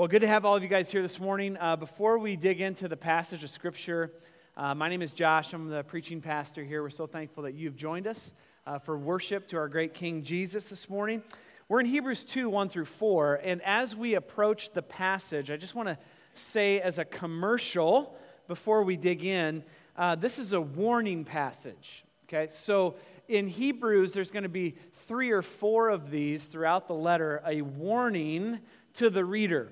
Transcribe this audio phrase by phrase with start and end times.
[0.00, 1.58] Well, good to have all of you guys here this morning.
[1.58, 4.10] Uh, before we dig into the passage of Scripture,
[4.56, 5.52] uh, my name is Josh.
[5.52, 6.82] I'm the preaching pastor here.
[6.82, 8.32] We're so thankful that you've joined us
[8.66, 11.22] uh, for worship to our great King Jesus this morning.
[11.68, 13.40] We're in Hebrews 2 1 through 4.
[13.44, 15.98] And as we approach the passage, I just want to
[16.32, 18.16] say as a commercial
[18.48, 19.62] before we dig in,
[19.98, 22.06] uh, this is a warning passage.
[22.26, 22.94] Okay, so
[23.28, 24.76] in Hebrews, there's going to be
[25.06, 28.60] three or four of these throughout the letter, a warning
[28.94, 29.70] to the reader.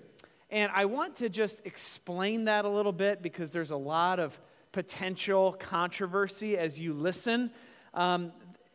[0.50, 4.38] And I want to just explain that a little bit because there's a lot of
[4.72, 7.50] potential controversy as you listen.
[7.92, 8.32] Um,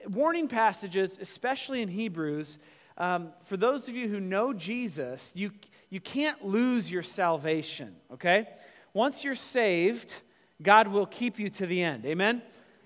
[0.07, 2.59] warning passages, especially in Hebrews,
[2.97, 5.51] um, for those of you who know Jesus, you,
[5.89, 8.47] you can't lose your salvation, okay?
[8.93, 10.13] Once you're saved,
[10.61, 12.05] God will keep you to the end.
[12.05, 12.41] Amen?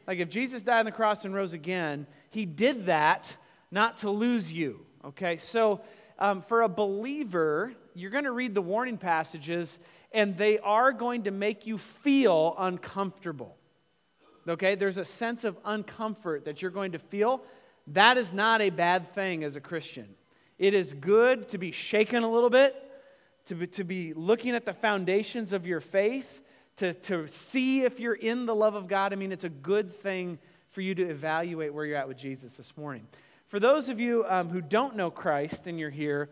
[0.07, 3.35] Like if Jesus died on the cross and rose again, he did that
[3.69, 5.35] not to lose you, okay?
[5.35, 5.81] So
[6.19, 9.79] um, for a believer, you're going to read the warning passages,
[10.11, 13.55] and they are going to make you feel uncomfortable.
[14.47, 14.75] Okay?
[14.75, 17.43] There's a sense of uncomfort that you're going to feel.
[17.87, 20.15] That is not a bad thing as a Christian.
[20.57, 22.75] It is good to be shaken a little bit,
[23.45, 26.41] to be, to be looking at the foundations of your faith,
[26.77, 29.13] to, to see if you're in the love of God.
[29.13, 32.57] I mean, it's a good thing for you to evaluate where you're at with Jesus
[32.57, 33.07] this morning.
[33.47, 36.29] For those of you um, who don't know Christ and you're here,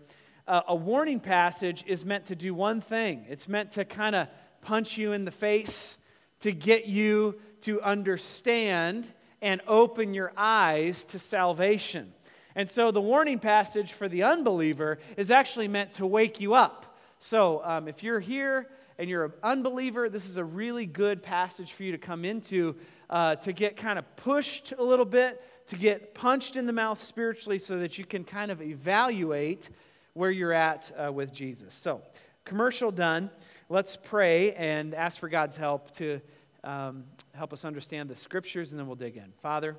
[0.49, 4.27] uh, a warning passage is meant to do one thing it's meant to kind of
[4.61, 5.97] punch you in the face,
[6.41, 9.07] to get you to understand
[9.41, 12.13] and open your eyes to salvation.
[12.53, 16.97] And so the warning passage for the unbeliever is actually meant to wake you up.
[17.19, 21.71] So um, if you're here and you're an unbeliever, this is a really good passage
[21.71, 22.75] for you to come into
[23.09, 27.01] uh, to get kind of pushed a little bit, to get punched in the mouth
[27.01, 29.69] spiritually so that you can kind of evaluate
[30.13, 31.73] where you're at uh, with Jesus.
[31.73, 32.01] So,
[32.43, 33.29] commercial done.
[33.67, 36.21] Let's pray and ask for God's help to
[36.63, 39.33] um, help us understand the scriptures, and then we'll dig in.
[39.41, 39.75] Father,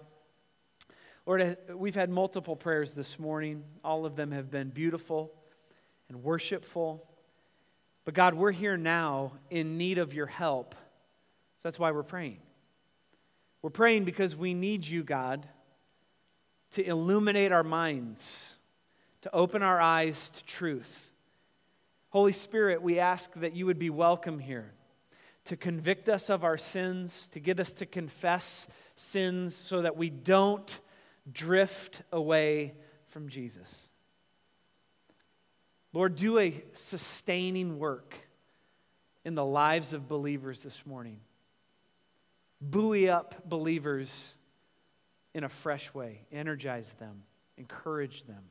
[1.27, 3.65] Lord, we've had multiple prayers this morning.
[3.83, 5.33] All of them have been beautiful
[6.09, 7.05] and worshipful.
[8.05, 10.75] But God, we're here now in need of your help.
[11.57, 12.39] So that's why we're praying.
[13.63, 15.49] We're praying because we need you, God,
[16.77, 18.59] to illuminate our minds
[19.23, 21.15] to open our eyes to truth.
[22.11, 24.75] Holy Spirit, we ask that you would be welcome here
[25.47, 30.11] to convict us of our sins, to get us to confess sins so that we
[30.11, 30.79] don't
[31.33, 32.75] drift away
[33.07, 33.89] from Jesus.
[35.95, 38.15] Lord, do a sustaining work
[39.25, 41.21] in the lives of believers this morning.
[42.61, 44.36] Buoy up believers
[45.37, 47.23] in a fresh way, energize them,
[47.59, 48.43] encourage them.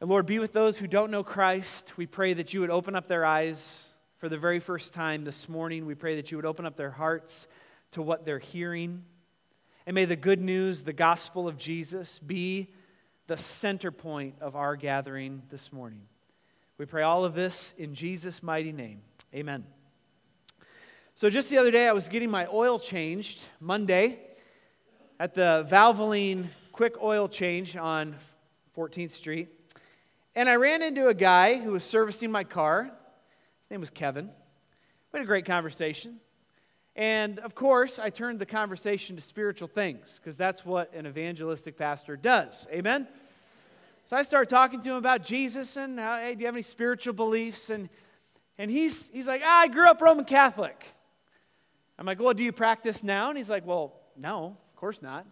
[0.00, 1.94] And Lord, be with those who don't know Christ.
[1.96, 5.48] We pray that you would open up their eyes for the very first time this
[5.48, 5.84] morning.
[5.84, 7.48] We pray that you would open up their hearts
[7.90, 9.02] to what they're hearing.
[9.84, 12.72] And may the good news, the gospel of Jesus, be
[13.26, 16.02] the center point of our gathering this morning.
[16.78, 19.00] We pray all of this in Jesus' mighty name.
[19.34, 19.64] Amen.
[21.16, 24.20] So, just the other day, I was getting my oil changed Monday
[25.20, 28.14] at the Valvoline Quick Oil Change on
[28.76, 29.48] 14th Street.
[30.36, 32.84] And I ran into a guy who was servicing my car.
[33.58, 34.30] His name was Kevin.
[35.12, 36.20] We had a great conversation.
[36.94, 41.76] And of course, I turned the conversation to spiritual things because that's what an evangelistic
[41.76, 42.68] pastor does.
[42.72, 43.08] Amen?
[44.04, 46.62] So I started talking to him about Jesus and how, hey, do you have any
[46.62, 47.70] spiritual beliefs?
[47.70, 47.88] And,
[48.56, 50.86] and he's, he's like, ah, I grew up Roman Catholic.
[51.98, 53.30] I'm like, well, do you practice now?
[53.30, 55.26] And he's like, well, no, course not.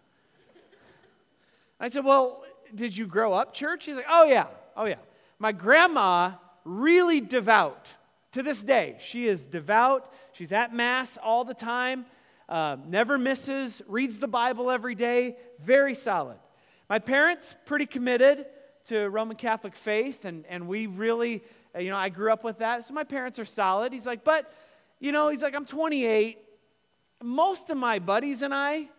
[1.79, 2.43] I said, well,
[2.73, 3.85] did you grow up church?
[3.85, 4.47] He's like, oh, yeah.
[4.75, 4.95] Oh, yeah.
[5.39, 6.33] My grandma,
[6.65, 7.93] really devout
[8.33, 8.97] to this day.
[8.99, 10.11] She is devout.
[10.33, 12.05] She's at Mass all the time,
[12.49, 15.35] uh, never misses, reads the Bible every day.
[15.59, 16.37] Very solid.
[16.89, 18.45] My parents, pretty committed
[18.85, 21.43] to Roman Catholic faith, and, and we really,
[21.75, 22.85] uh, you know, I grew up with that.
[22.85, 23.91] So my parents are solid.
[23.91, 24.53] He's like, but,
[24.99, 26.37] you know, he's like, I'm 28.
[27.21, 28.89] Most of my buddies and I,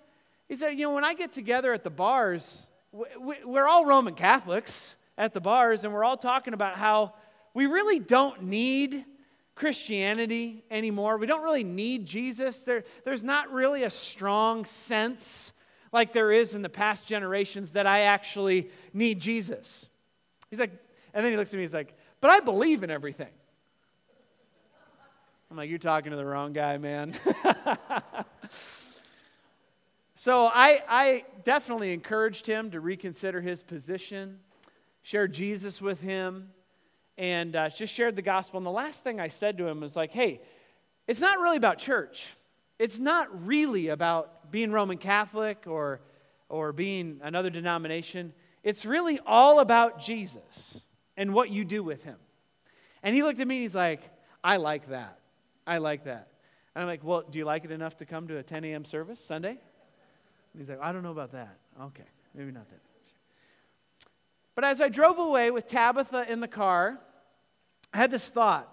[0.48, 4.96] he said, you know, when I get together at the bars, we're all Roman Catholics
[5.18, 7.14] at the bars, and we're all talking about how
[7.52, 9.04] we really don't need
[9.54, 11.18] Christianity anymore.
[11.18, 12.60] We don't really need Jesus.
[12.60, 15.52] There, there's not really a strong sense
[15.92, 19.88] like there is in the past generations that I actually need Jesus.
[20.50, 20.70] He's like,
[21.12, 23.30] and then he looks at me, he's like, but I believe in everything.
[25.50, 27.14] I'm like, you're talking to the wrong guy, man.
[30.20, 34.40] so I, I definitely encouraged him to reconsider his position
[35.02, 36.50] share Jesus with him.
[37.16, 38.58] and uh, just shared the gospel.
[38.58, 40.40] And the last thing I said to him was like, hey,
[41.06, 42.26] it's not really about church.
[42.80, 46.00] It's not really about being Roman Catholic or,
[46.48, 48.32] or being another denomination.
[48.64, 50.80] It's really all about Jesus
[51.16, 52.16] and what you do with him.
[53.04, 54.02] And he looked at me and he's like,
[54.42, 55.20] I like that.
[55.64, 56.26] I like that.
[56.74, 58.84] And I'm like, well, do you like it enough to come to a 10 a.m.
[58.84, 59.58] service Sunday?
[60.52, 61.58] And he's like, I don't know about that.
[61.80, 62.04] Okay,
[62.34, 62.80] maybe not that.
[64.54, 66.98] But as I drove away with Tabitha in the car,
[67.92, 68.68] I had this thought.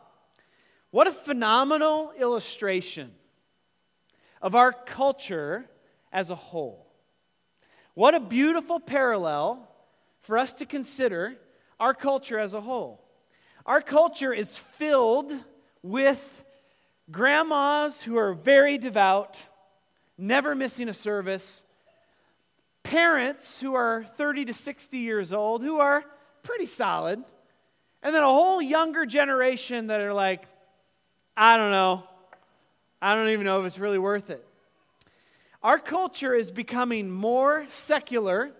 [0.89, 3.12] What a phenomenal illustration
[4.42, 5.69] of our culture
[6.12, 6.88] as a whole.
[7.94, 9.68] What a beautiful parallel
[10.21, 11.36] for us to consider
[11.80, 13.04] our culture as a whole.
[13.66, 15.33] Our culture is filled
[15.81, 16.44] with
[17.12, 19.38] grandmas who are very devout,
[20.18, 21.65] never missing a service,
[22.86, 26.06] parents who are 30 to 60 years old who are
[26.44, 27.22] pretty solid,
[28.04, 30.46] and then a whole younger generation that are like,
[31.36, 32.04] I don't know.
[33.02, 34.48] I don't even know if it's really worth it.
[35.64, 38.52] Our culture is becoming more secular,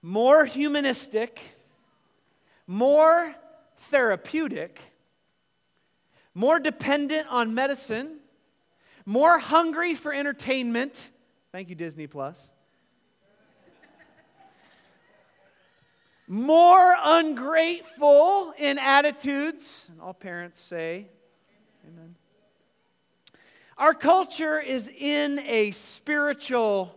[0.00, 1.40] more humanistic,
[2.66, 3.34] more
[3.90, 4.80] therapeutic,
[6.34, 8.16] more dependent on medicine,
[9.04, 11.10] more hungry for entertainment.
[11.52, 12.48] Thank you, Disney Plus.
[16.26, 19.90] More ungrateful in attitudes.
[19.92, 21.08] And all parents say,
[21.86, 22.14] Amen.
[23.76, 26.94] Our culture is in a spiritual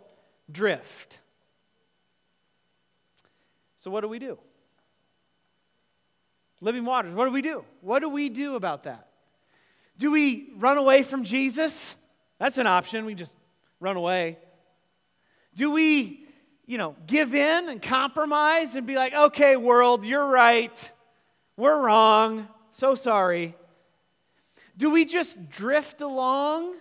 [0.51, 1.19] drift.
[3.75, 4.37] So, what do we do?
[6.61, 7.63] Living waters, what do we do?
[7.81, 9.07] What do we do about that?
[9.97, 11.95] Do we run away from Jesus?
[12.39, 13.05] That's an option.
[13.05, 13.35] We just
[13.79, 14.37] run away.
[15.55, 16.26] Do we,
[16.67, 20.91] you know, give in and compromise and be like, okay, world, you're right.
[21.55, 22.47] We're wrong.
[22.71, 23.55] So sorry.
[24.75, 26.75] Do we just drift along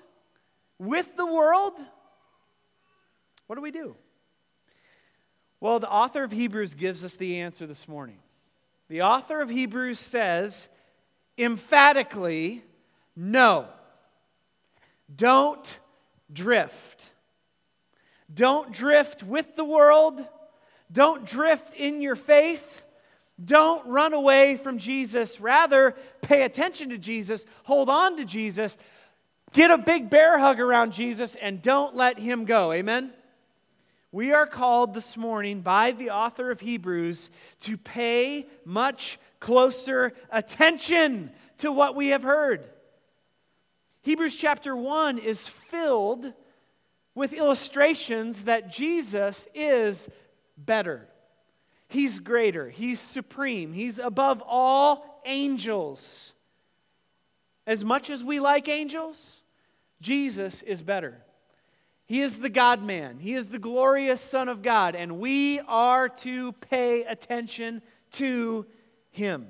[0.79, 1.73] with the world?
[3.47, 3.97] What do we do?
[5.61, 8.19] Well, the author of Hebrews gives us the answer this morning.
[8.89, 10.69] The author of Hebrews says
[11.39, 12.62] emphatically,
[13.15, 13.67] no.
[15.15, 15.79] Don't
[16.32, 17.12] drift.
[18.32, 20.25] Don't drift with the world.
[20.90, 22.84] Don't drift in your faith.
[23.43, 25.40] Don't run away from Jesus.
[25.40, 28.78] Rather, pay attention to Jesus, hold on to Jesus,
[29.52, 32.73] get a big bear hug around Jesus, and don't let him go.
[32.73, 33.12] Amen?
[34.11, 37.29] We are called this morning by the author of Hebrews
[37.61, 42.64] to pay much closer attention to what we have heard.
[44.02, 46.32] Hebrews chapter 1 is filled
[47.17, 50.09] with illustrations that Jesus is
[50.57, 51.09] better.
[51.89, 56.35] He's greater, He's supreme, He's above all angels.
[57.67, 59.43] As much as we like angels,
[60.01, 61.23] Jesus is better.
[62.05, 66.09] He is the God man, He is the glorious Son of God, and we are
[66.09, 67.83] to pay attention
[68.13, 68.67] to
[69.11, 69.49] Him.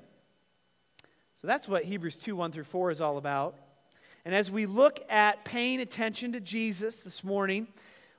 [1.41, 3.59] So that's what Hebrews 2 1 through 4 is all about.
[4.27, 7.69] And as we look at paying attention to Jesus this morning,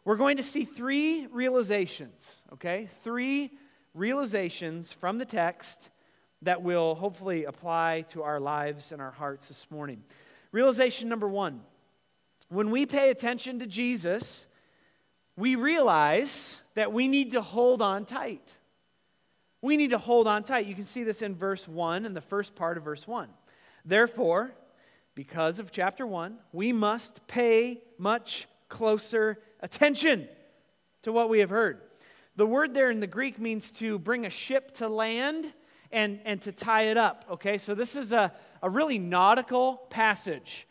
[0.06, 2.88] we're going to see three realizations, okay?
[3.04, 3.51] Three
[3.94, 5.89] realizations from the text
[6.44, 10.01] that will hopefully apply to our lives and our hearts this morning.
[10.53, 11.60] Realization number one
[12.48, 14.48] when we pay attention to Jesus,
[15.36, 18.53] we realize that we need to hold on tight.
[19.62, 20.67] We need to hold on tight.
[20.67, 23.27] You can see this in verse 1 in the first part of verse 1.
[23.84, 24.53] Therefore,
[25.17, 30.27] because of chapter 1, we must pay much closer attention
[31.01, 31.81] to what we have heard.
[32.36, 35.51] The word there in the Greek means to bring a ship to land
[35.91, 37.25] and, and to tie it up.
[37.31, 38.31] Okay, so this is a,
[38.62, 40.67] a really nautical passage.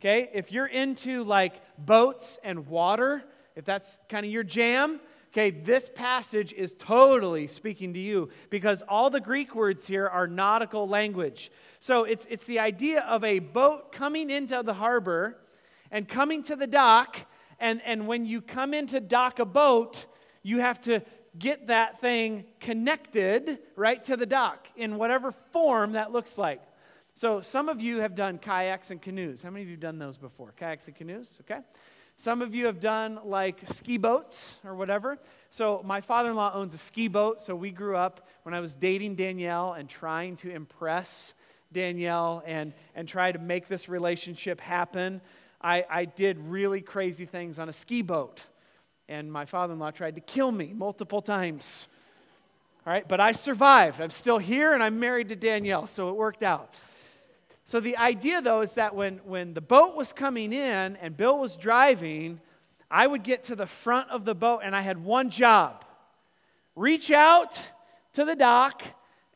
[0.00, 3.22] Okay, if you're into like boats and water,
[3.54, 4.98] if that's kind of your jam,
[5.32, 10.26] okay, this passage is totally speaking to you because all the Greek words here are
[10.26, 11.52] nautical language.
[11.78, 15.38] So it's, it's the idea of a boat coming into the harbor
[15.90, 17.16] and coming to the dock.
[17.60, 20.06] And, and when you come into dock a boat,
[20.42, 21.02] you have to
[21.38, 26.60] get that thing connected right to the dock in whatever form that looks like.
[27.14, 29.42] So some of you have done kayaks and canoes.
[29.42, 30.52] How many of you have done those before?
[30.56, 31.60] Kayaks and canoes, okay?
[32.20, 35.16] Some of you have done like ski boats or whatever.
[35.48, 37.40] So, my father in law owns a ski boat.
[37.40, 41.32] So, we grew up when I was dating Danielle and trying to impress
[41.72, 45.22] Danielle and, and try to make this relationship happen.
[45.62, 48.44] I, I did really crazy things on a ski boat.
[49.08, 51.88] And my father in law tried to kill me multiple times.
[52.86, 53.98] All right, but I survived.
[53.98, 56.74] I'm still here and I'm married to Danielle, so it worked out.
[57.70, 61.38] So the idea, though, is that when, when the boat was coming in and Bill
[61.38, 62.40] was driving,
[62.90, 65.84] I would get to the front of the boat and I had one job
[66.74, 67.64] reach out
[68.14, 68.82] to the dock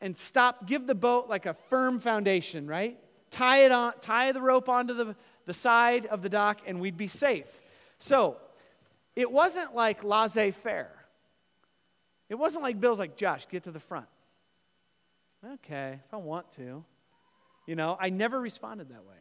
[0.01, 2.99] and stop, give the boat like a firm foundation, right?
[3.31, 5.15] Tie it on, tie the rope onto the,
[5.45, 7.61] the side of the dock and we'd be safe.
[7.99, 8.35] So
[9.15, 10.91] it wasn't like laissez faire.
[12.27, 14.07] It wasn't like Bill's like, Josh, get to the front.
[15.53, 16.83] Okay, if I want to.
[17.65, 19.15] You know, I never responded that way.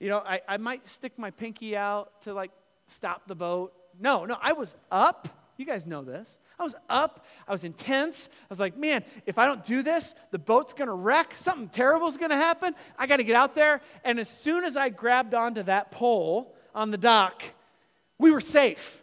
[0.00, 2.50] You know, I, I might stick my pinky out to like
[2.86, 3.72] stop the boat.
[4.00, 5.28] No, no, I was up.
[5.56, 6.38] You guys know this.
[6.58, 7.26] I was up.
[7.46, 8.28] I was intense.
[8.32, 11.34] I was like, man, if I don't do this, the boat's going to wreck.
[11.36, 12.74] Something terrible is going to happen.
[12.98, 13.80] I got to get out there.
[14.04, 17.42] And as soon as I grabbed onto that pole on the dock,
[18.18, 19.02] we were safe.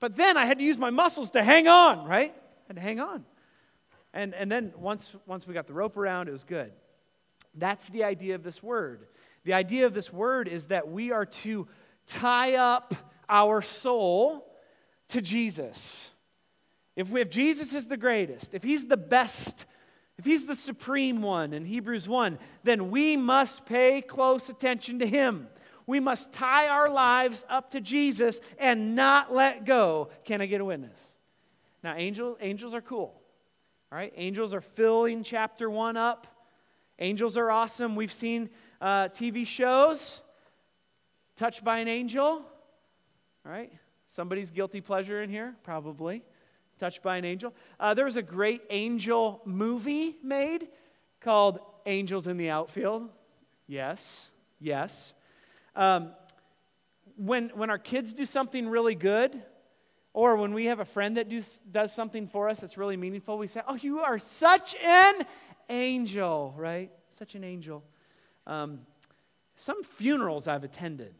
[0.00, 2.34] But then I had to use my muscles to hang on, right?
[2.72, 3.24] To hang on.
[4.14, 6.72] And, and then once, once we got the rope around, it was good.
[7.54, 9.06] That's the idea of this word.
[9.44, 11.66] The idea of this word is that we are to
[12.06, 12.94] tie up
[13.28, 14.46] our soul
[15.08, 16.10] to Jesus.
[16.96, 19.66] If, we, if Jesus is the greatest, if he's the best,
[20.18, 25.06] if he's the supreme one in Hebrews 1, then we must pay close attention to
[25.06, 25.48] him.
[25.86, 30.10] We must tie our lives up to Jesus and not let go.
[30.24, 30.98] Can I get a witness?
[31.82, 33.20] Now, angel, angels are cool.
[33.90, 34.12] All right?
[34.16, 36.26] Angels are filling chapter 1 up.
[36.98, 37.96] Angels are awesome.
[37.96, 40.20] We've seen uh, TV shows,
[41.36, 42.44] Touched by an Angel.
[43.44, 43.72] Right?
[44.06, 46.22] Somebody's guilty pleasure in here, probably.
[46.78, 47.54] Touched by an Angel.
[47.80, 50.68] Uh, there was a great angel movie made
[51.20, 53.08] called Angels in the Outfield.
[53.66, 54.30] Yes,
[54.60, 55.14] yes.
[55.74, 56.10] Um,
[57.16, 59.42] when, when our kids do something really good,
[60.12, 63.38] or when we have a friend that do, does something for us that's really meaningful,
[63.38, 65.22] we say, Oh, you are such an
[65.72, 66.92] angel, right?
[67.10, 67.82] Such an angel.
[68.46, 68.80] Um,
[69.56, 71.14] some funerals I've attended,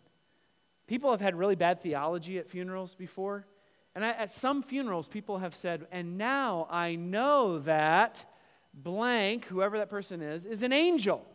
[0.86, 3.46] people have had really bad theology at funerals before.
[3.94, 8.24] And I, at some funerals, people have said, and now I know that
[8.72, 11.26] blank, whoever that person is, is an angel.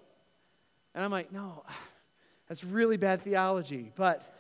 [0.95, 1.63] And I'm like, no,
[2.47, 3.91] that's really bad theology.
[3.95, 4.36] But,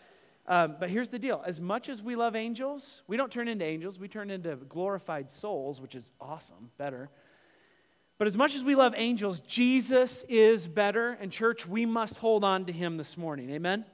[0.47, 3.65] um, but here's the deal as much as we love angels, we don't turn into
[3.65, 7.09] angels, we turn into glorified souls, which is awesome, better.
[8.17, 11.17] But as much as we love angels, Jesus is better.
[11.21, 13.51] And, church, we must hold on to him this morning.
[13.51, 13.85] Amen?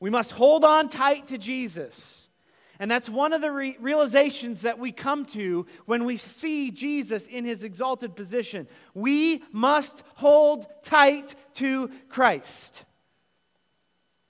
[0.00, 2.30] We must hold on tight to Jesus.
[2.78, 7.26] And that's one of the re- realizations that we come to when we see Jesus
[7.26, 8.66] in his exalted position.
[8.94, 12.84] We must hold tight to Christ.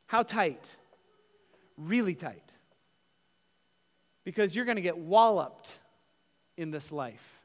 [0.06, 0.68] How tight?
[1.78, 2.42] Really tight.
[4.24, 5.78] Because you're going to get walloped
[6.56, 7.41] in this life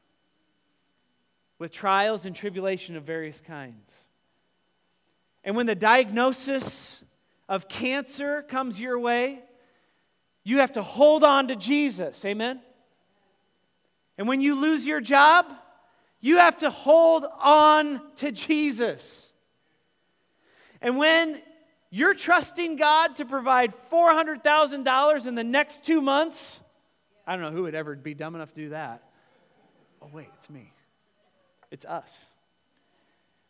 [1.58, 4.08] with trials and tribulation of various kinds.
[5.44, 7.02] And when the diagnosis
[7.48, 9.40] of cancer comes your way,
[10.44, 12.24] you have to hold on to Jesus.
[12.24, 12.60] Amen?
[14.16, 15.46] And when you lose your job,
[16.20, 19.32] you have to hold on to Jesus.
[20.80, 21.40] And when
[21.90, 26.62] you're trusting God to provide $400,000 in the next two months,
[27.26, 29.02] I don't know who would ever be dumb enough to do that.
[30.02, 30.72] Oh, wait, it's me.
[31.70, 32.26] It's us.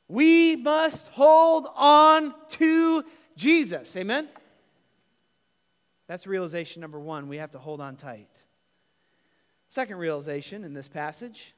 [0.08, 3.04] We must hold on to
[3.36, 3.96] Jesus.
[3.96, 4.28] Amen?
[6.06, 7.28] That's realization number one.
[7.28, 8.28] We have to hold on tight.
[9.68, 11.54] Second realization in this passage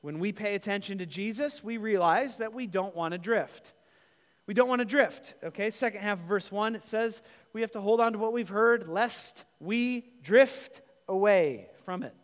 [0.00, 3.74] when we pay attention to Jesus, we realize that we don't want to drift.
[4.46, 5.34] We don't want to drift.
[5.44, 7.20] Okay, second half of verse 1, it says
[7.52, 12.14] we have to hold on to what we've heard lest we drift away from it.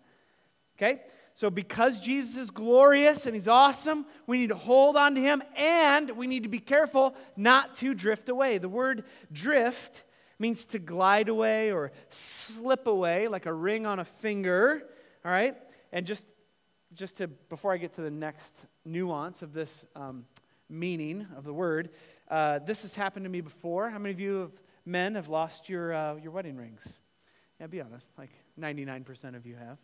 [0.76, 1.02] Okay,
[1.36, 5.42] so, because Jesus is glorious and he's awesome, we need to hold on to him
[5.54, 8.56] and we need to be careful not to drift away.
[8.56, 10.04] The word drift
[10.38, 14.82] means to glide away or slip away like a ring on a finger,
[15.26, 15.54] all right?
[15.92, 16.26] And just
[16.94, 20.24] just to before I get to the next nuance of this um,
[20.70, 21.90] meaning of the word,
[22.30, 23.90] uh, this has happened to me before.
[23.90, 24.52] How many of you have,
[24.86, 26.94] men have lost your uh, your wedding rings?
[27.60, 28.10] Yeah, be honest.
[28.16, 29.76] Like 99% of you have.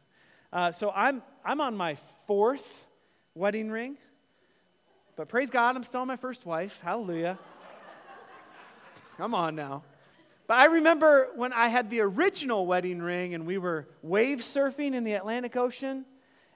[0.53, 2.85] Uh, so I'm, I'm on my fourth
[3.35, 3.97] wedding ring.
[5.17, 6.79] But praise God, I'm still my first wife.
[6.83, 7.39] Hallelujah.
[9.17, 9.83] Come on now.
[10.47, 14.95] But I remember when I had the original wedding ring and we were wave surfing
[14.95, 16.05] in the Atlantic Ocean,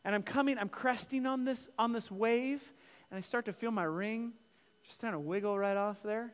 [0.04, 2.60] and I'm coming, I'm cresting on this, on this wave,
[3.10, 4.32] and I start to feel my ring
[4.86, 6.32] just kind of wiggle right off there.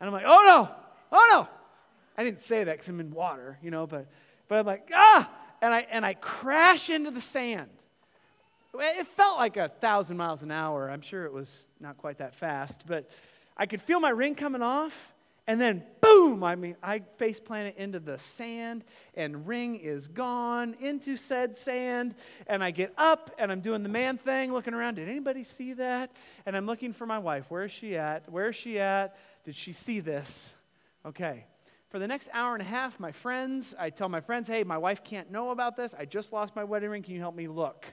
[0.00, 0.74] And I'm like, oh no,
[1.12, 1.48] oh no.
[2.16, 4.06] I didn't say that because I'm in water, you know, but,
[4.48, 5.30] but I'm like, ah,
[5.62, 7.70] and I, and I crash into the sand.
[8.74, 10.90] it felt like a thousand miles an hour.
[10.90, 13.08] I'm sure it was not quite that fast, but
[13.56, 15.12] I could feel my ring coming off,
[15.46, 20.74] and then boom, I mean, I face planted into the sand, and ring is gone
[20.80, 22.14] into said sand.
[22.46, 24.96] And I get up, and I'm doing the man thing, looking around.
[24.96, 26.10] Did anybody see that?
[26.46, 27.46] And I'm looking for my wife.
[27.48, 28.30] Where is she at?
[28.30, 29.16] Where is she at?
[29.44, 30.54] Did she see this?
[31.04, 31.44] Okay.
[31.92, 34.78] For the next hour and a half, my friends, I tell my friends, hey, my
[34.78, 35.92] wife can't know about this.
[35.92, 37.02] I just lost my wedding ring.
[37.02, 37.84] Can you help me look?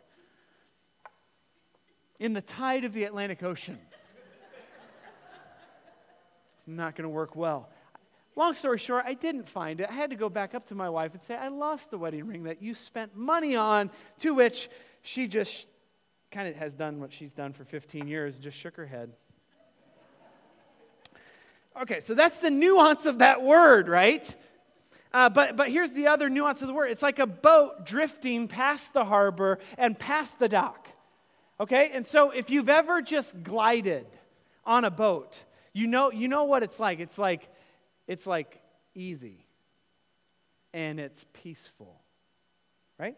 [2.17, 3.77] In the tide of the Atlantic Ocean.
[6.55, 7.67] it's not going to work well.
[8.37, 9.89] Long story short, I didn't find it.
[9.89, 12.25] I had to go back up to my wife and say, I lost the wedding
[12.25, 14.69] ring that you spent money on, to which
[15.01, 15.67] she just
[16.31, 19.11] kind of has done what she's done for 15 years and just shook her head.
[21.81, 24.35] Okay, so that's the nuance of that word, right?
[25.13, 28.47] Uh, but, but here's the other nuance of the word it's like a boat drifting
[28.47, 30.87] past the harbor and past the dock.
[31.59, 34.05] Okay, and so if you've ever just glided
[34.65, 36.99] on a boat, you know, you know what it's like.
[36.99, 37.49] It's like
[38.07, 38.61] it's like
[38.95, 39.45] easy
[40.73, 42.01] and it's peaceful,
[42.97, 43.15] right?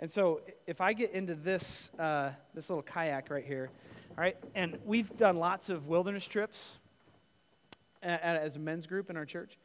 [0.00, 3.70] And so if I get into this, uh, this little kayak right here,
[4.10, 6.78] all right, and we've done lots of wilderness trips
[8.04, 9.58] as a men's group in our church.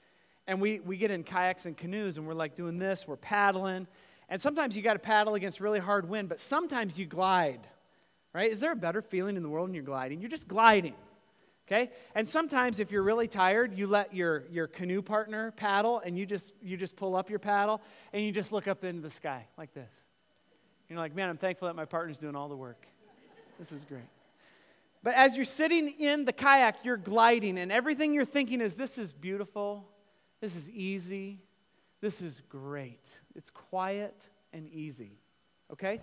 [0.47, 3.87] And we, we get in kayaks and canoes and we're like doing this, we're paddling.
[4.29, 7.61] And sometimes you got to paddle against really hard wind, but sometimes you glide,
[8.33, 8.49] right?
[8.49, 10.21] Is there a better feeling in the world when you're gliding?
[10.21, 10.95] You're just gliding,
[11.67, 11.91] okay?
[12.15, 16.25] And sometimes if you're really tired, you let your, your canoe partner paddle and you
[16.25, 17.81] just, you just pull up your paddle
[18.13, 19.91] and you just look up into the sky like this.
[20.89, 22.87] You're like, man, I'm thankful that my partner's doing all the work.
[23.59, 24.01] This is great.
[25.01, 28.97] But as you're sitting in the kayak, you're gliding, and everything you're thinking is this
[28.97, 29.87] is beautiful,
[30.41, 31.39] this is easy,
[32.01, 33.19] this is great.
[33.35, 34.15] It's quiet
[34.53, 35.19] and easy.
[35.71, 36.01] Okay?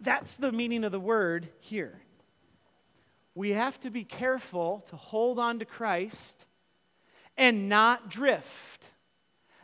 [0.00, 2.00] That's the meaning of the word here.
[3.34, 6.46] We have to be careful to hold on to Christ
[7.36, 8.90] and not drift,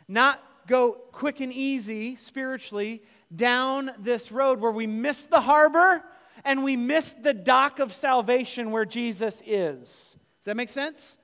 [0.07, 3.03] not go quick and easy spiritually
[3.35, 6.03] down this road where we miss the harbor
[6.45, 10.17] and we miss the dock of salvation where Jesus is.
[10.39, 11.17] Does that make sense?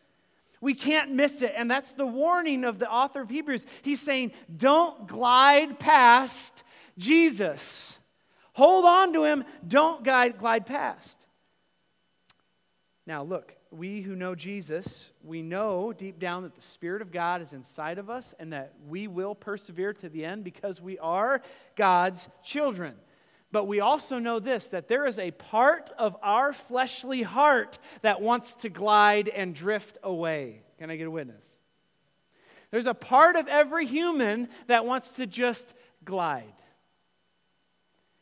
[0.61, 1.53] We can't miss it.
[1.55, 3.65] And that's the warning of the author of Hebrews.
[3.81, 6.63] He's saying, don't glide past
[6.97, 7.97] Jesus.
[8.53, 9.43] Hold on to him.
[9.65, 11.27] Don't glide, glide past.
[13.05, 17.41] Now, look, we who know Jesus, we know deep down that the Spirit of God
[17.41, 21.41] is inside of us and that we will persevere to the end because we are
[21.75, 22.95] God's children.
[23.51, 28.21] But we also know this that there is a part of our fleshly heart that
[28.21, 30.61] wants to glide and drift away.
[30.77, 31.57] Can I get a witness?
[32.71, 35.73] There's a part of every human that wants to just
[36.05, 36.53] glide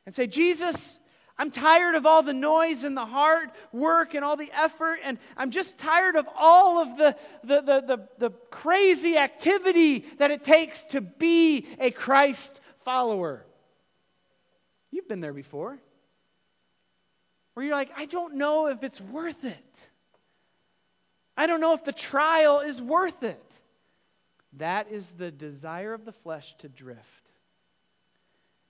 [0.08, 1.00] and say, Jesus,
[1.38, 5.20] I'm tired of all the noise and the hard work and all the effort, and
[5.36, 10.44] I'm just tired of all of the, the, the, the, the crazy activity that it
[10.44, 13.46] takes to be a Christ follower.
[14.91, 15.78] You've been there before.
[17.54, 19.88] Where you're like, I don't know if it's worth it.
[21.36, 23.43] I don't know if the trial is worth it.
[24.54, 27.32] That is the desire of the flesh to drift.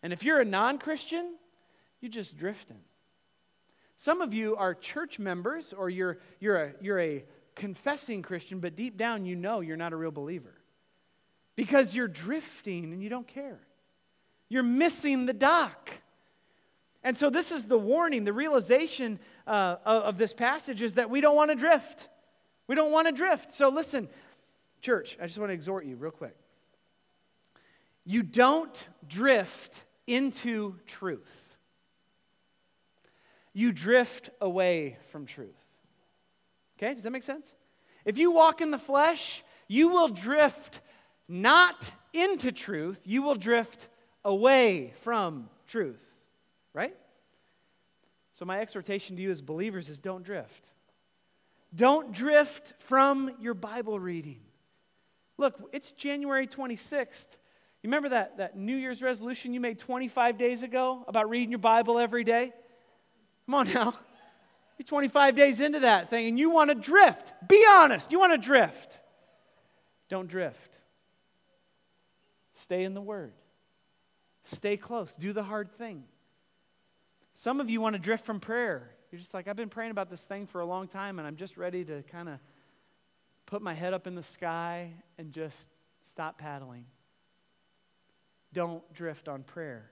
[0.03, 1.35] And if you're a non Christian,
[2.01, 2.79] you're just drifting.
[3.95, 7.25] Some of you are church members or you're, you're, a, you're a
[7.55, 10.53] confessing Christian, but deep down you know you're not a real believer
[11.55, 13.59] because you're drifting and you don't care.
[14.49, 15.91] You're missing the dock.
[17.07, 21.21] And so, this is the warning, the realization uh, of this passage is that we
[21.21, 22.09] don't want to drift.
[22.67, 23.49] We don't want to drift.
[23.49, 24.09] So, listen,
[24.81, 26.35] church, I just want to exhort you real quick.
[28.03, 31.55] You don't drift into truth,
[33.53, 35.55] you drift away from truth.
[36.77, 37.55] Okay, does that make sense?
[38.03, 40.81] If you walk in the flesh, you will drift
[41.29, 43.87] not into truth, you will drift
[44.25, 46.06] away from truth
[46.73, 46.95] right?
[48.33, 50.69] So, my exhortation to you as believers is don't drift.
[51.73, 54.39] Don't drift from your Bible reading.
[55.37, 57.27] Look, it's January 26th.
[57.83, 61.59] You remember that, that New Year's resolution you made 25 days ago about reading your
[61.59, 62.51] Bible every day?
[63.45, 63.93] Come on now.
[64.77, 67.33] You're 25 days into that thing and you want to drift.
[67.47, 68.11] Be honest.
[68.11, 68.99] You want to drift.
[70.09, 70.77] Don't drift.
[72.53, 73.33] Stay in the Word.
[74.43, 75.13] Stay close.
[75.13, 76.03] Do the hard thing.
[77.39, 78.89] Some of you want to drift from prayer.
[79.11, 81.35] You're just like, I've been praying about this thing for a long time, and I'm
[81.35, 82.39] just ready to kind of
[83.45, 85.69] put my head up in the sky and just
[86.01, 86.85] stop paddling.
[88.53, 89.91] Don't drift on prayer.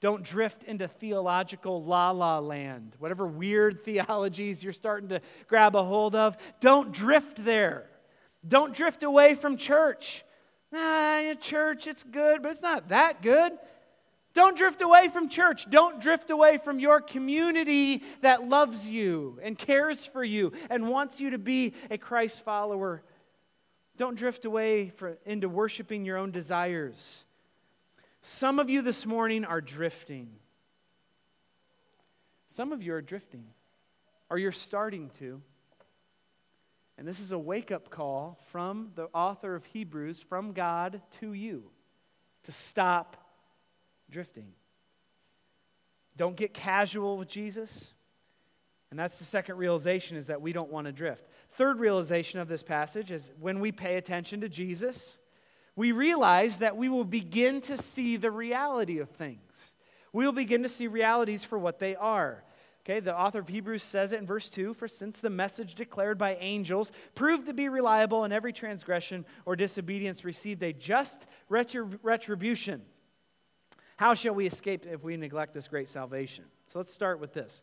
[0.00, 2.96] Don't drift into theological la la land.
[2.98, 7.90] Whatever weird theologies you're starting to grab a hold of, don't drift there.
[8.48, 10.24] Don't drift away from church.
[10.72, 13.52] Nah, church, it's good, but it's not that good.
[14.32, 15.68] Don't drift away from church.
[15.68, 21.20] Don't drift away from your community that loves you and cares for you and wants
[21.20, 23.02] you to be a Christ follower.
[23.96, 27.24] Don't drift away for, into worshiping your own desires.
[28.22, 30.30] Some of you this morning are drifting.
[32.46, 33.46] Some of you are drifting,
[34.28, 35.40] or you're starting to.
[36.98, 41.32] And this is a wake up call from the author of Hebrews, from God to
[41.32, 41.70] you,
[42.44, 43.16] to stop
[44.10, 44.52] drifting.
[46.16, 47.94] Don't get casual with Jesus.
[48.90, 51.28] And that's the second realization is that we don't want to drift.
[51.52, 55.18] Third realization of this passage is when we pay attention to Jesus,
[55.76, 59.74] we realize that we will begin to see the reality of things.
[60.12, 62.44] We will begin to see realities for what they are.
[62.84, 66.18] Okay, the author of Hebrews says it in verse 2 For since the message declared
[66.18, 72.82] by angels proved to be reliable, and every transgression or disobedience received a just retribution,
[74.00, 76.46] how shall we escape if we neglect this great salvation?
[76.68, 77.62] So let's start with this.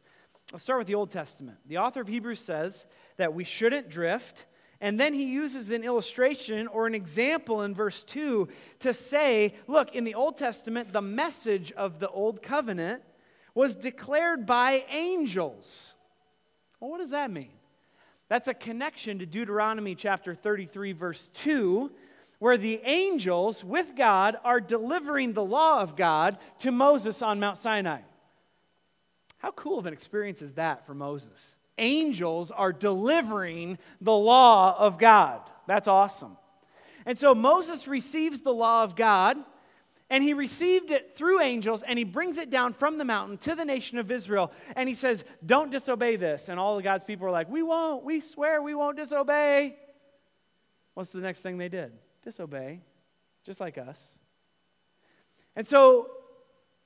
[0.52, 1.58] Let's start with the Old Testament.
[1.66, 4.46] The author of Hebrews says that we shouldn't drift,
[4.80, 8.50] and then he uses an illustration or an example in verse 2
[8.82, 13.02] to say, look, in the Old Testament, the message of the Old Covenant
[13.56, 15.96] was declared by angels.
[16.80, 17.54] Well, what does that mean?
[18.30, 21.92] That's a connection to Deuteronomy chapter 33, verse 2,
[22.40, 27.58] where the angels with God are delivering the law of God to Moses on Mount
[27.58, 28.02] Sinai.
[29.40, 31.56] How cool of an experience is that for Moses?
[31.78, 35.42] Angels are delivering the law of God.
[35.68, 36.38] That's awesome.
[37.06, 39.38] And so Moses receives the law of God,
[40.10, 43.56] and he received it through angels, and he brings it down from the mountain to
[43.56, 44.52] the nation of Israel.
[44.76, 46.50] And he says, Don't disobey this.
[46.50, 48.04] And all of God's people are like, We won't.
[48.04, 49.78] We swear we won't disobey.
[50.96, 51.92] What's the next thing they did?
[52.28, 52.82] Disobey,
[53.46, 54.18] just like us.
[55.56, 56.10] And so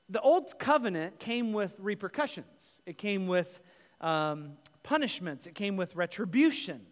[0.08, 3.60] the old covenant came with repercussions, it came with
[4.02, 4.52] um,
[4.84, 6.86] punishments, it came with retribution.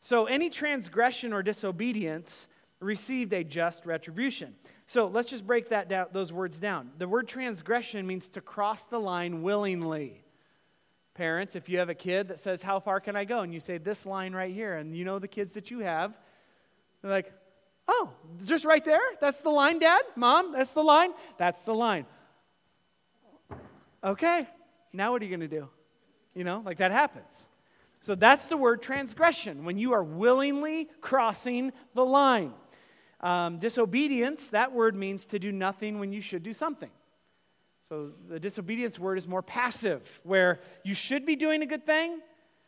[0.00, 2.46] So any transgression or disobedience
[2.78, 4.54] received a just retribution.
[4.84, 6.90] So let's just break that down, those words down.
[6.98, 10.22] The word transgression means to cross the line willingly.
[11.14, 13.40] Parents, if you have a kid that says, How far can I go?
[13.40, 16.18] And you say, This line right here, and you know the kids that you have,
[17.00, 17.32] they're like,
[17.86, 18.10] Oh,
[18.44, 19.00] just right there?
[19.20, 20.02] That's the line, Dad?
[20.16, 21.10] Mom, that's the line?
[21.38, 22.06] That's the line.
[24.02, 24.46] Okay,
[24.92, 25.68] now what are you going to do?
[26.34, 27.46] You know, like that happens.
[28.00, 32.52] So that's the word transgression, when you are willingly crossing the line.
[33.20, 36.90] Um, disobedience, that word means to do nothing when you should do something.
[37.80, 42.20] So the disobedience word is more passive, where you should be doing a good thing,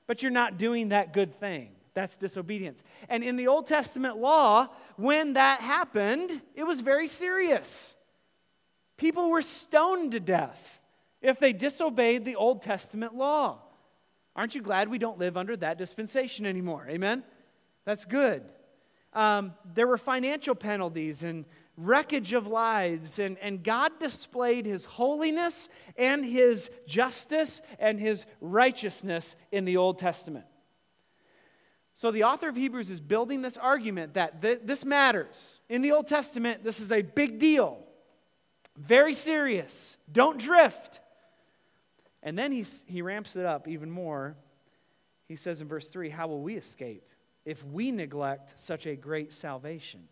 [0.06, 1.75] but you're not doing that good thing.
[1.96, 2.82] That's disobedience.
[3.08, 7.96] And in the Old Testament law, when that happened, it was very serious.
[8.98, 10.78] People were stoned to death
[11.22, 13.60] if they disobeyed the Old Testament law.
[14.36, 16.86] Aren't you glad we don't live under that dispensation anymore?
[16.86, 17.24] Amen?
[17.86, 18.44] That's good.
[19.14, 21.46] Um, there were financial penalties and
[21.78, 29.34] wreckage of lives, and, and God displayed His holiness and His justice and His righteousness
[29.50, 30.44] in the Old Testament.
[31.96, 35.60] So the author of Hebrews is building this argument that th- this matters.
[35.70, 37.78] In the Old Testament, this is a big deal,
[38.76, 39.96] very serious.
[40.12, 41.00] Don't drift.
[42.22, 44.36] And then he's, he ramps it up even more.
[45.26, 47.08] He says in verse 3 How will we escape
[47.46, 50.06] if we neglect such a great salvation?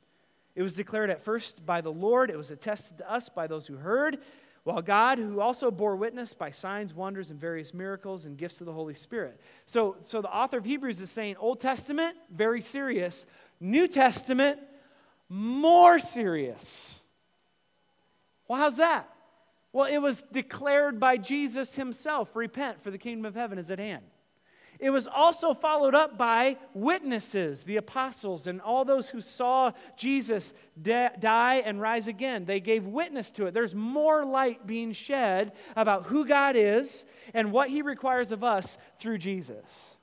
[0.55, 3.67] It was declared at first by the Lord, it was attested to us by those
[3.67, 4.21] who heard.
[4.65, 8.67] While God, who also bore witness by signs, wonders, and various miracles and gifts of
[8.67, 9.39] the Holy Spirit.
[9.67, 13.27] So, so the author of Hebrews is saying Old Testament, very serious.
[13.61, 14.59] New Testament,
[15.29, 17.03] more serious.
[18.49, 19.11] Well, how's that?
[19.73, 23.79] Well, it was declared by Jesus himself repent, for the kingdom of heaven is at
[23.79, 24.05] hand.
[24.81, 30.53] It was also followed up by witnesses, the apostles, and all those who saw Jesus
[30.83, 32.45] die and rise again.
[32.45, 33.55] They gave witness to it.
[33.55, 38.77] There's more light being shed about who God is and what he requires of us
[38.99, 39.97] through Jesus.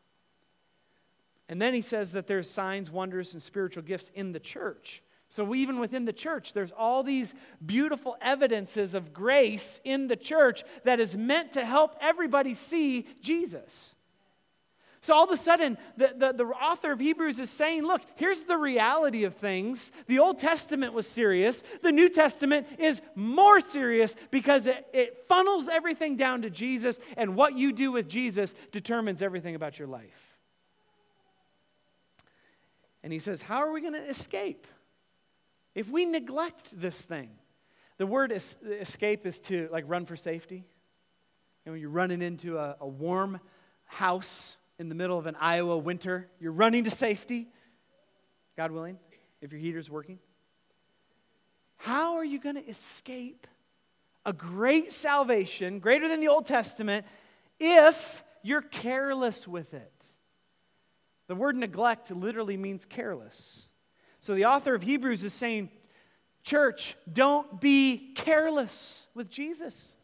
[1.50, 5.04] And then he says that there's signs, wonders, and spiritual gifts in the church.
[5.28, 7.34] So, even within the church, there's all these
[7.66, 13.96] beautiful evidences of grace in the church that is meant to help everybody see Jesus.
[15.02, 18.44] So all of a sudden, the, the, the, author of Hebrews is saying, look, here's
[18.44, 19.92] the reality of things.
[20.06, 25.68] The Old Testament was serious, the New Testament is more serious because it, it funnels
[25.68, 30.38] everything down to Jesus, and what you do with Jesus determines everything about your life.
[33.02, 34.68] And he says, How are we going to escape
[35.74, 37.32] if we neglect this thing?
[37.98, 40.64] The word es- escape is to like run for safety.
[41.66, 43.40] And when you're running into a, a warm
[43.86, 47.48] house in the middle of an Iowa winter, you're running to safety,
[48.58, 48.98] God willing,
[49.40, 50.18] if your heater's working.
[51.78, 53.46] How are you going to escape
[54.26, 57.06] a great salvation, greater than the Old Testament,
[57.60, 59.94] if you're careless with it?
[61.28, 63.70] The word neglect literally means careless.
[64.20, 65.70] So the author of Hebrews is saying,
[66.42, 69.96] Church, don't be careless with Jesus.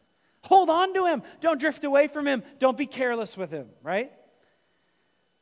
[0.44, 1.24] Hold on to him.
[1.40, 2.44] Don't drift away from him.
[2.60, 4.12] Don't be careless with him, right?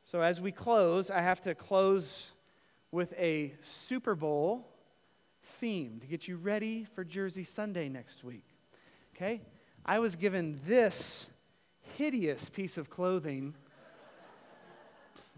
[0.07, 2.31] So, as we close, I have to close
[2.93, 4.69] with a Super Bowl
[5.59, 8.45] theme to get you ready for Jersey Sunday next week.
[9.17, 9.43] Okay?
[9.85, 11.29] I was given this
[11.97, 13.57] hideous piece of clothing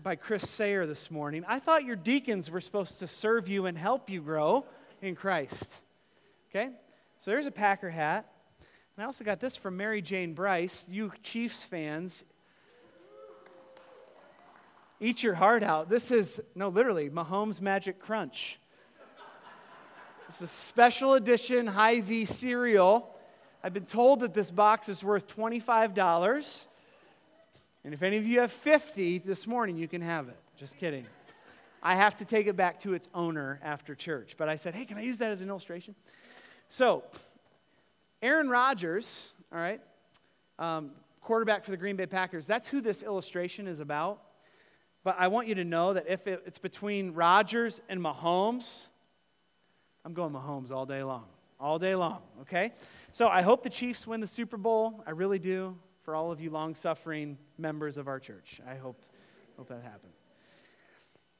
[0.02, 1.46] by Chris Sayer this morning.
[1.48, 4.66] I thought your deacons were supposed to serve you and help you grow
[5.00, 5.72] in Christ.
[6.50, 6.72] Okay?
[7.16, 8.30] So there's a Packer hat.
[8.98, 10.86] And I also got this from Mary Jane Bryce.
[10.90, 12.26] You Chiefs fans,
[15.00, 15.88] Eat your heart out.
[15.88, 18.58] This is, no, literally, Mahomes Magic Crunch.
[20.26, 23.14] It's a special edition Hy-Vee cereal.
[23.62, 26.66] I've been told that this box is worth $25.
[27.84, 30.36] And if any of you have 50 this morning, you can have it.
[30.56, 31.06] Just kidding.
[31.80, 34.34] I have to take it back to its owner after church.
[34.36, 35.94] But I said, hey, can I use that as an illustration?
[36.68, 37.04] So,
[38.20, 39.80] Aaron Rodgers, all right,
[40.58, 40.90] um,
[41.22, 44.22] quarterback for the Green Bay Packers, that's who this illustration is about.
[45.08, 48.88] But I want you to know that if it's between Rodgers and Mahomes,
[50.04, 51.24] I'm going Mahomes all day long.
[51.58, 52.72] All day long, okay?
[53.10, 55.02] So I hope the Chiefs win the Super Bowl.
[55.06, 58.60] I really do for all of you long suffering members of our church.
[58.68, 59.02] I hope,
[59.56, 60.12] hope that happens.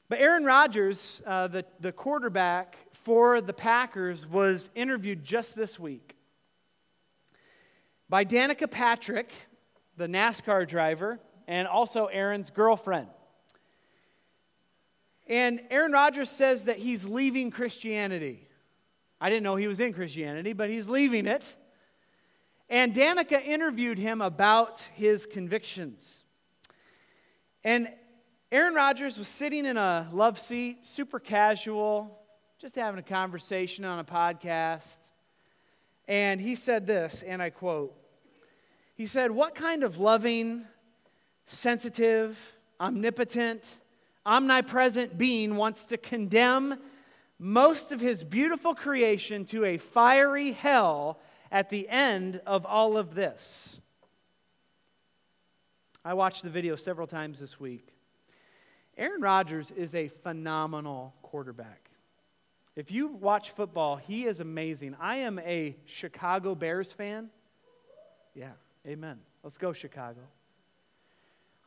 [0.07, 6.15] But Aaron Rodgers, uh, the, the quarterback for the Packers, was interviewed just this week
[8.09, 9.31] by Danica Patrick,
[9.95, 13.09] the NASCAR driver, and also Aaron's girlfriend.
[15.29, 18.47] And Aaron Rodgers says that he's leaving Christianity.
[19.21, 21.55] I didn't know he was in Christianity, but he's leaving it.
[22.67, 26.23] And Danica interviewed him about his convictions.
[27.63, 27.89] And
[28.51, 32.19] Aaron Rodgers was sitting in a love seat, super casual,
[32.57, 34.99] just having a conversation on a podcast.
[36.07, 37.95] And he said this, and I quote
[38.95, 40.65] He said, What kind of loving,
[41.45, 43.77] sensitive, omnipotent,
[44.29, 46.77] omnipresent being wants to condemn
[47.39, 51.19] most of his beautiful creation to a fiery hell
[51.51, 53.81] at the end of all of this.
[56.05, 57.87] I watched the video several times this week.
[58.97, 61.89] Aaron Rodgers is a phenomenal quarterback.
[62.75, 64.95] If you watch football, he is amazing.
[64.99, 67.29] I am a Chicago Bears fan.
[68.35, 68.51] Yeah,
[68.85, 69.19] amen.
[69.43, 70.21] Let's go, Chicago.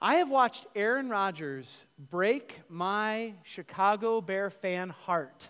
[0.05, 5.49] I have watched Aaron Rodgers break my Chicago Bear fan heart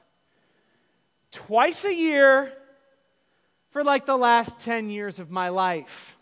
[1.30, 2.52] twice a year
[3.70, 6.18] for like the last 10 years of my life.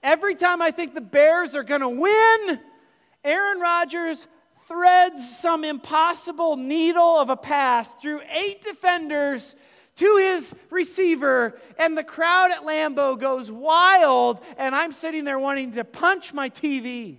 [0.00, 2.60] Every time I think the Bears are going to win,
[3.24, 4.28] Aaron Rodgers
[4.68, 9.56] threads some impossible needle of a pass through eight defenders
[9.96, 15.72] to his receiver, and the crowd at Lambeau goes wild, and I'm sitting there wanting
[15.72, 17.18] to punch my TV.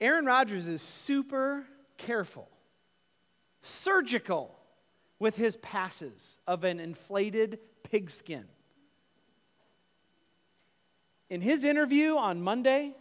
[0.00, 1.64] Aaron Rodgers is super
[1.96, 2.48] careful,
[3.62, 4.56] surgical
[5.18, 8.44] with his passes of an inflated pigskin.
[11.28, 12.94] In his interview on Monday,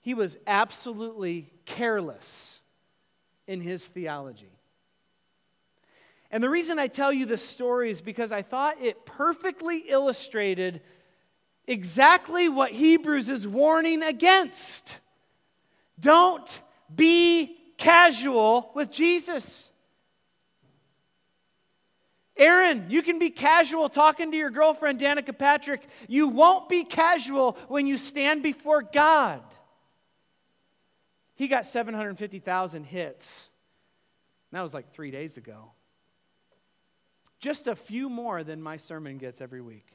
[0.00, 2.60] he was absolutely careless
[3.46, 4.52] in his theology.
[6.30, 10.80] And the reason I tell you this story is because I thought it perfectly illustrated
[11.66, 15.00] exactly what Hebrews is warning against.
[16.00, 16.62] Don't
[16.94, 19.70] be casual with Jesus.
[22.36, 25.82] Aaron, you can be casual talking to your girlfriend, Danica Patrick.
[26.08, 29.42] You won't be casual when you stand before God.
[31.34, 33.50] He got 750,000 hits.
[34.52, 35.72] That was like three days ago.
[37.40, 39.86] Just a few more than my sermon gets every week.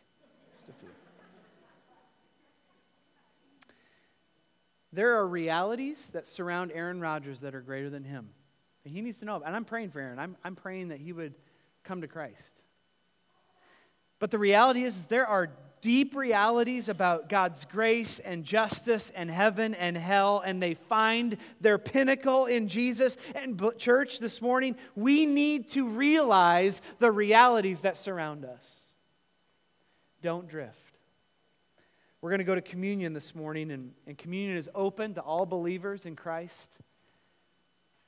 [0.56, 0.90] Just a few.
[4.96, 8.30] There are realities that surround Aaron Rodgers that are greater than him.
[8.84, 9.42] And he needs to know.
[9.46, 10.20] And I'm praying for Aaron.
[10.20, 11.34] I'm, I'm praying that he would
[11.84, 12.62] come to Christ.
[14.20, 15.50] But the reality is, is there are
[15.82, 21.78] deep realities about God's grace and justice and heaven and hell, and they find their
[21.78, 23.18] pinnacle in Jesus.
[23.36, 28.82] And, church, this morning, we need to realize the realities that surround us.
[30.22, 30.85] Don't drift.
[32.26, 35.46] We're going to go to communion this morning, and, and communion is open to all
[35.46, 36.80] believers in Christ.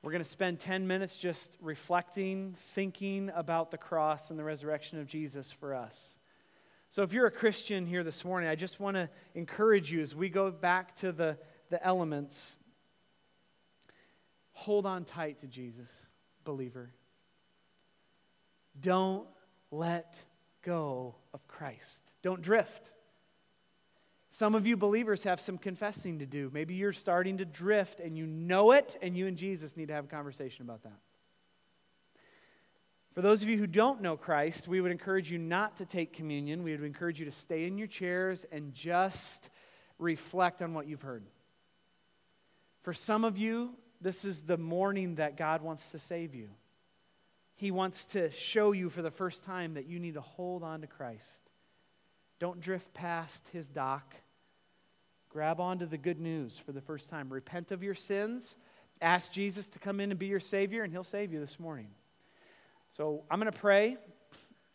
[0.01, 4.99] We're going to spend 10 minutes just reflecting, thinking about the cross and the resurrection
[4.99, 6.17] of Jesus for us.
[6.89, 10.15] So, if you're a Christian here this morning, I just want to encourage you as
[10.15, 11.37] we go back to the,
[11.69, 12.55] the elements.
[14.53, 15.91] Hold on tight to Jesus,
[16.43, 16.89] believer.
[18.81, 19.27] Don't
[19.69, 20.19] let
[20.63, 22.13] go of Christ.
[22.23, 22.89] Don't drift.
[24.37, 26.51] Some of you believers have some confessing to do.
[26.53, 29.95] Maybe you're starting to drift and you know it, and you and Jesus need to
[29.95, 30.99] have a conversation about that.
[33.15, 36.13] For those of you who don't know Christ, we would encourage you not to take
[36.13, 36.61] communion.
[36.61, 39.49] We would encourage you to stay in your chairs and just
[39.97, 41.23] reflect on what you've heard.
[42.83, 46.49] For some of you, this is the morning that God wants to save you.
[47.55, 50.81] He wants to show you for the first time that you need to hold on
[50.81, 51.49] to Christ.
[52.37, 54.13] Don't drift past his dock.
[55.29, 57.31] Grab onto the good news for the first time.
[57.31, 58.55] Repent of your sins.
[59.01, 61.89] Ask Jesus to come in and be your Savior, and He'll save you this morning.
[62.89, 63.97] So I'm going to pray,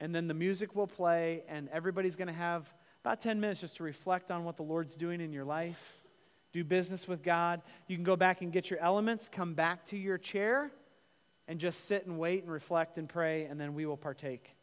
[0.00, 2.72] and then the music will play, and everybody's going to have
[3.04, 6.02] about 10 minutes just to reflect on what the Lord's doing in your life.
[6.52, 7.62] Do business with God.
[7.88, 10.70] You can go back and get your elements, come back to your chair,
[11.48, 14.54] and just sit and wait and reflect and pray, and then we will partake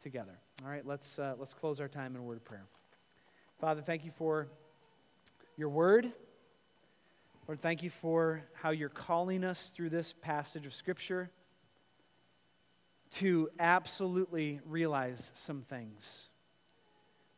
[0.00, 0.38] together.
[0.62, 2.66] All right, let's, uh, let's close our time in a word of prayer.
[3.58, 4.48] Father, thank you for
[5.56, 6.12] your word.
[7.48, 11.30] Lord, thank you for how you're calling us through this passage of Scripture
[13.12, 16.28] to absolutely realize some things.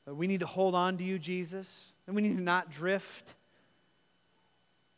[0.07, 3.35] we need to hold on to you, Jesus, and we need to not drift.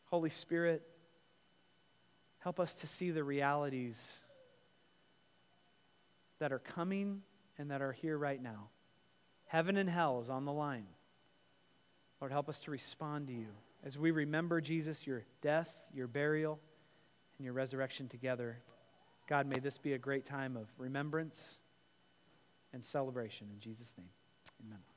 [0.05, 0.81] Holy Spirit,
[2.39, 4.21] help us to see the realities
[6.39, 7.21] that are coming
[7.57, 8.69] and that are here right now.
[9.45, 10.87] Heaven and hell is on the line.
[12.21, 13.47] Lord, help us to respond to you
[13.83, 16.59] as we remember, Jesus, your death, your burial,
[17.37, 18.59] and your resurrection together.
[19.27, 21.61] God, may this be a great time of remembrance
[22.73, 23.47] and celebration.
[23.51, 24.09] In Jesus' name,
[24.63, 24.90] amen.